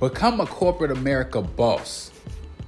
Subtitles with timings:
[0.00, 2.10] Become a corporate America boss.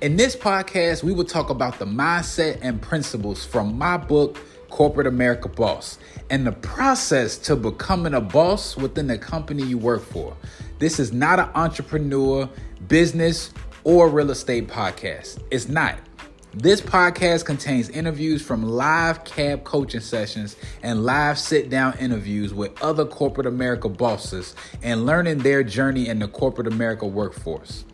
[0.03, 4.39] In this podcast, we will talk about the mindset and principles from my book,
[4.69, 5.99] Corporate America Boss,
[6.29, 10.37] and the process to becoming a boss within the company you work for.
[10.79, 12.51] This is not an entrepreneur,
[12.87, 13.51] business,
[13.85, 15.43] or real estate podcast.
[15.51, 15.99] It's not.
[16.55, 22.81] This podcast contains interviews from live cab coaching sessions and live sit down interviews with
[22.83, 27.87] other corporate America bosses and learning their journey in the corporate America workforce.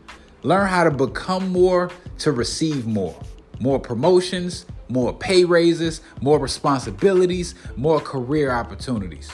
[0.42, 3.16] Learn how to become more to receive more.
[3.60, 9.30] More promotions, more pay raises, more responsibilities, more career opportunities.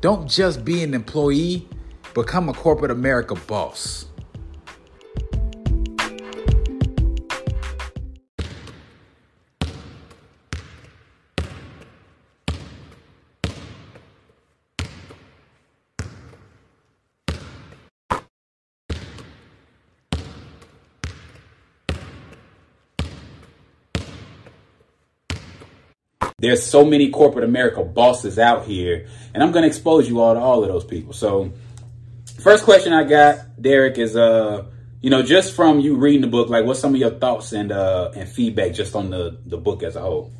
[0.00, 1.68] Don't just be an employee,
[2.14, 4.06] become a corporate America boss.
[26.40, 30.34] There's so many corporate America bosses out here, and I'm going to expose you all
[30.34, 31.12] to all of those people.
[31.12, 31.52] So,
[32.40, 34.64] first question I got, Derek, is uh,
[35.00, 37.72] you know, just from you reading the book, like, what's some of your thoughts and
[37.72, 40.32] uh and feedback just on the the book as a whole?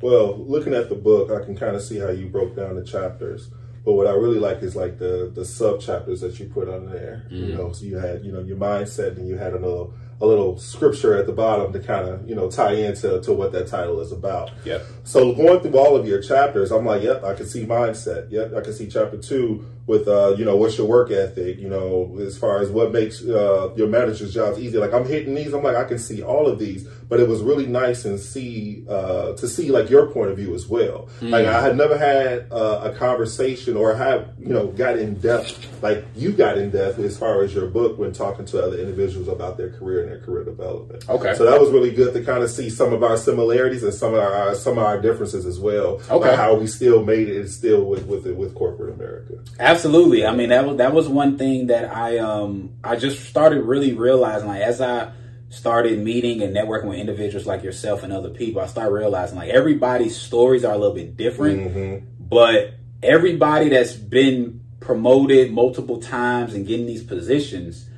[0.00, 2.84] Well, looking at the book, I can kind of see how you broke down the
[2.84, 3.48] chapters.
[3.84, 6.90] But what I really like is like the the sub chapters that you put on
[6.90, 7.26] there.
[7.26, 7.44] Mm-hmm.
[7.44, 10.26] You know, so you had you know your mindset, and you had a little a
[10.26, 13.68] little scripture at the bottom to kind of you know tie into to what that
[13.68, 14.50] title is about.
[14.64, 14.78] Yeah.
[15.04, 18.30] So going through all of your chapters, I'm like, yep, I can see mindset.
[18.30, 21.58] Yep, I can see chapter two with uh, you know what's your work ethic.
[21.58, 24.78] You know, as far as what makes uh, your manager's jobs easy.
[24.78, 25.52] Like I'm hitting these.
[25.52, 28.84] I'm like I can see all of these, but it was really nice and see
[28.88, 31.08] uh, to see like your point of view as well.
[31.20, 31.30] Mm.
[31.30, 35.82] Like I had never had uh, a conversation or have you know got in depth
[35.82, 39.28] like you got in depth as far as your book when talking to other individuals
[39.28, 41.08] about their career and their career development.
[41.08, 41.34] Okay.
[41.34, 44.14] So that was really good to kind of see some of our similarities and some
[44.14, 46.00] of our some of our differences as well.
[46.10, 46.34] Okay.
[46.34, 49.42] How we still made it still with with it with corporate America.
[49.58, 50.24] Absolutely.
[50.24, 53.92] I mean that was that was one thing that I um I just started really
[53.92, 55.12] realizing like as I
[55.48, 59.50] started meeting and networking with individuals like yourself and other people, I started realizing like
[59.50, 62.06] everybody's stories are a little bit different, mm-hmm.
[62.20, 67.88] but everybody that's been promoted multiple times and getting these positions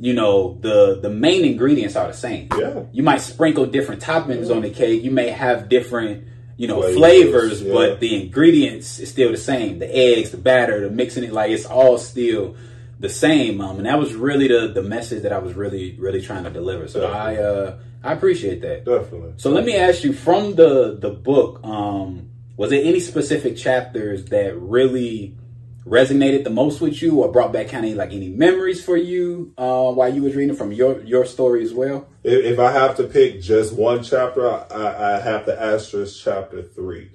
[0.00, 2.48] you know the the main ingredients are the same.
[2.56, 2.84] Yeah.
[2.92, 4.56] You might sprinkle different toppings yeah.
[4.56, 5.02] on the cake.
[5.02, 7.72] You may have different you know flavors, flavors yeah.
[7.72, 9.78] but the ingredients is still the same.
[9.78, 12.56] The eggs, the batter, the mixing it like it's all still
[13.00, 13.60] the same.
[13.60, 16.50] Um, and that was really the the message that I was really really trying to
[16.50, 16.86] deliver.
[16.86, 17.38] So Definitely.
[17.38, 18.84] I uh I appreciate that.
[18.84, 19.34] Definitely.
[19.36, 24.26] So let me ask you from the the book um was there any specific chapters
[24.26, 25.36] that really
[25.86, 29.52] resonated the most with you or brought back kind of like any memories for you
[29.56, 32.08] uh, while you was reading from your your story as well?
[32.22, 36.62] If, if I have to pick just one chapter, I, I have to asterisk chapter
[36.62, 37.10] three.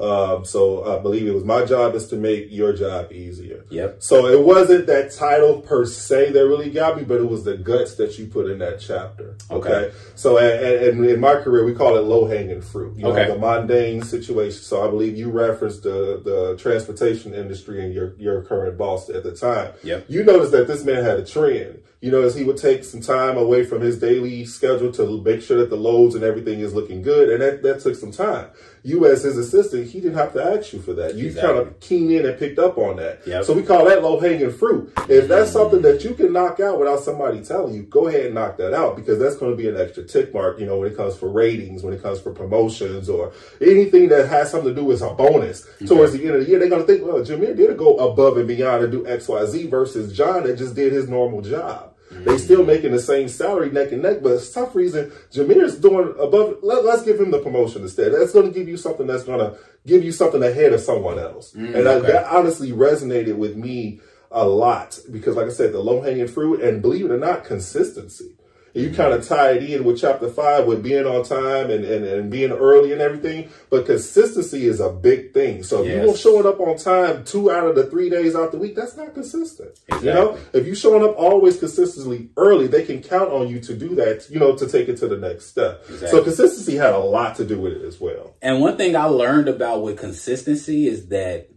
[0.00, 3.66] Um, so I believe it was my job is to make your job easier.
[3.68, 4.02] Yep.
[4.02, 7.58] So it wasn't that title per se that really got me, but it was the
[7.58, 9.36] guts that you put in that chapter.
[9.50, 9.68] Okay.
[9.68, 9.94] okay?
[10.14, 12.96] So and, in my career, we call it low hanging fruit.
[12.96, 13.28] You okay.
[13.28, 14.62] Know, the mundane situation.
[14.62, 19.22] So I believe you referenced the the transportation industry and your your current boss at
[19.22, 19.74] the time.
[19.82, 20.06] Yep.
[20.08, 21.82] You noticed that this man had a trend.
[22.00, 25.58] You notice he would take some time away from his daily schedule to make sure
[25.58, 28.48] that the loads and everything is looking good, and that that took some time
[28.82, 31.14] you as his assistant, he didn't have to ask you for that.
[31.14, 31.54] You exactly.
[31.54, 33.26] kind of keen in and picked up on that.
[33.26, 33.44] Yep.
[33.44, 34.92] So we call that low hanging fruit.
[35.08, 38.34] If that's something that you can knock out without somebody telling you, go ahead and
[38.34, 40.90] knock that out because that's going to be an extra tick mark, you know, when
[40.90, 44.80] it comes for ratings, when it comes for promotions or anything that has something to
[44.80, 45.86] do with a bonus okay.
[45.86, 46.58] towards the end of the year.
[46.58, 49.44] They're going to think, well, Jameer did go above and beyond and do X, Y,
[49.46, 51.89] Z versus John that just did his normal job.
[52.10, 56.12] They still making the same salary neck and neck, but for some reason, Jameer's doing
[56.18, 56.58] above.
[56.62, 58.12] Let, us give him the promotion instead.
[58.12, 59.56] That's going to give you something that's going to
[59.86, 61.52] give you something ahead of someone else.
[61.52, 62.08] Mm, and okay.
[62.08, 64.00] I, that honestly resonated with me
[64.30, 67.44] a lot because, like I said, the low hanging fruit and believe it or not,
[67.44, 68.32] consistency.
[68.74, 71.84] And you kind of tie it in with chapter five with being on time and,
[71.84, 73.50] and, and being early and everything.
[73.68, 75.62] But consistency is a big thing.
[75.62, 76.04] So if yes.
[76.04, 78.96] you're showing up on time two out of the three days out the week, that's
[78.96, 79.78] not consistent.
[79.88, 80.08] Exactly.
[80.08, 83.74] You know, if you're showing up always consistently early, they can count on you to
[83.74, 85.82] do that, you know, to take it to the next step.
[85.88, 86.08] Exactly.
[86.08, 88.36] So consistency had a lot to do with it as well.
[88.40, 91.48] And one thing I learned about with consistency is that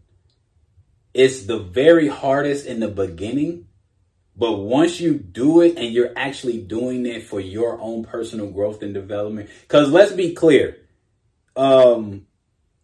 [1.13, 3.67] it's the very hardest in the beginning
[4.35, 8.81] but once you do it and you're actually doing it for your own personal growth
[8.81, 10.77] and development, because let's be clear,
[11.55, 12.25] um,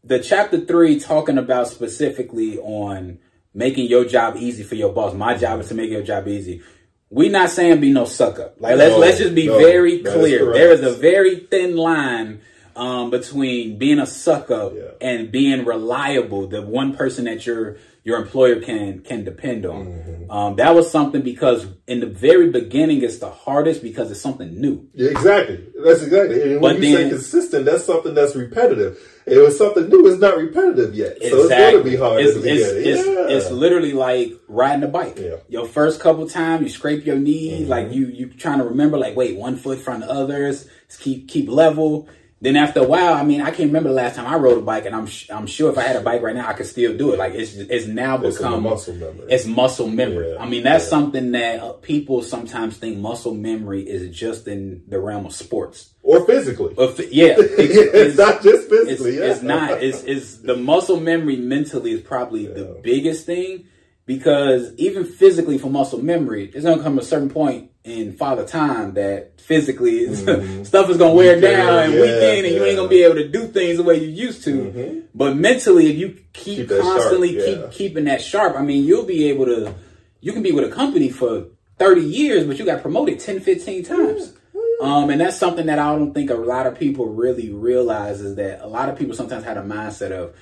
[0.04, 3.20] the chapter three talking about specifically on
[3.54, 5.14] making your job easy for your boss.
[5.14, 6.62] My job is to make your job easy.
[7.10, 8.56] we not saying be no suck up.
[8.62, 10.40] Like let's No, let's just be no, very clear.
[10.40, 10.54] correct.
[10.54, 12.42] There is a very thin line
[12.76, 14.92] um, between being a suck up Yeah.
[15.02, 16.46] and being reliable.
[16.48, 17.78] The one person that your
[18.10, 19.86] your employer can can depend on.
[19.86, 20.32] Mm-hmm.
[20.32, 24.50] Um, that was something because in the very beginning it's the hardest because it's something
[24.60, 24.76] new.
[24.94, 25.58] Yeah, exactly.
[25.86, 26.38] That's exactly.
[26.42, 28.98] And when But you say consistent, that's something that's repetitive.
[29.26, 30.08] It was something new.
[30.08, 33.36] It's not repetitive yet, so it's going to be hard It's, it's, it's, yeah.
[33.36, 35.18] it's literally like riding a bike.
[35.20, 35.36] Yeah.
[35.48, 37.70] Your first couple times, you scrape your knee, Mm-hmm.
[37.70, 40.68] like you you trying to remember, like wait, one foot from the others,
[41.00, 42.08] keep keep level.
[42.42, 44.62] Then after a while, I mean, I can't remember the last time I rode a
[44.62, 46.68] bike, and I'm sh- I'm sure if I had a bike right now, I could
[46.68, 47.20] still do it.
[47.20, 49.26] Like it's it's now It's become muscle memory.
[49.30, 50.32] It's muscle memory.
[50.34, 50.42] Yeah.
[50.42, 50.90] I mean, that's Yeah.
[50.90, 55.90] something that uh, people sometimes think muscle memory is just in the realm of sports.
[56.02, 56.74] or physically.
[56.76, 59.18] But f- yeah, it's, not just it's, physically.
[59.18, 59.26] yeah.
[59.32, 59.84] it's not.
[59.84, 63.66] It's, it's the muscle memory mentally is probably the biggest thing
[64.10, 68.96] because even physically for muscle memory, it's gonna come a certain point in father time
[68.96, 70.22] that physically is-
[70.68, 72.04] stuff is gonna wear down and Mm-hmm.
[72.04, 74.44] yeah, weaken, and you ain't gonna be able to do things the way you used
[74.46, 75.06] to.
[75.14, 77.62] But mentally, if you keep, Keep constantly sharp, yeah.
[77.68, 79.76] keep keeping that sharp, I mean, you'll be able to.
[80.22, 81.46] You can be with a company for
[81.78, 84.34] 30 years, but you got promoted 10, 15 times.
[84.82, 88.36] Um, and that's something that I don't think a lot of people really realize is
[88.38, 90.36] that a lot of people sometimes had a mindset of,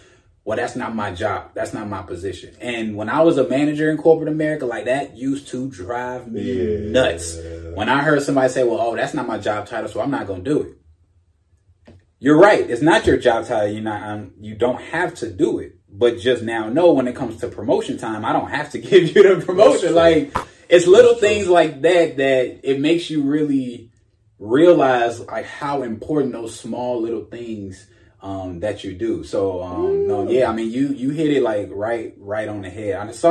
[0.47, 1.51] well, that's not my job.
[1.55, 2.55] That's not my position.
[2.61, 6.41] And when I was a manager in corporate America, like that used to drive me
[6.41, 6.91] Yeah.
[6.91, 7.37] nuts.
[7.73, 10.25] When I heard somebody say, well, oh, that's not my job title, so I'm not
[10.25, 11.93] going to do it.
[12.19, 12.61] You're right.
[12.69, 13.67] It's not your job title.
[13.73, 15.73] You're not, um, you don't have to do it.
[15.89, 19.13] But just now know when it comes to promotion time, I don't have to give
[19.13, 19.93] you the promotion.
[19.95, 20.33] Like
[20.69, 21.27] it's little That's true.
[21.29, 23.91] things like that that it makes you really
[24.39, 27.85] realize like how important those small little things
[28.21, 29.23] um that you do.
[29.23, 32.69] So um no, yeah, I mean you you hit it like right right on the
[32.69, 32.95] head.
[32.95, 33.25] I saw